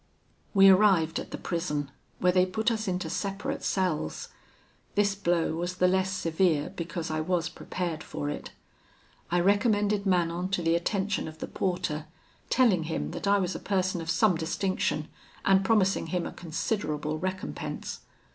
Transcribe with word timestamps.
"We 0.55 0.67
arrived 0.67 1.19
at 1.19 1.29
the 1.29 1.37
prison, 1.37 1.91
where 2.17 2.31
they 2.31 2.47
put 2.47 2.71
us 2.71 2.87
into 2.87 3.07
separate 3.07 3.63
cells. 3.63 4.29
This 4.95 5.13
blow 5.13 5.53
was 5.53 5.75
the 5.75 5.87
less 5.87 6.09
severe, 6.11 6.71
because 6.71 7.11
I 7.11 7.21
was 7.21 7.49
prepared 7.49 8.01
for 8.03 8.27
it. 8.27 8.49
I 9.29 9.39
recommended 9.39 10.07
Manon 10.07 10.49
to 10.53 10.63
the 10.63 10.73
attention 10.73 11.27
of 11.27 11.37
the 11.37 11.47
porter, 11.47 12.07
telling 12.49 12.85
him 12.85 13.11
that 13.11 13.27
I 13.27 13.37
was 13.37 13.53
a 13.53 13.59
person 13.59 14.01
of 14.01 14.09
some 14.09 14.35
distinction, 14.35 15.07
and 15.45 15.63
promising 15.63 16.07
him 16.07 16.25
a 16.25 16.31
considerable 16.33 17.19
recompense. 17.19 17.99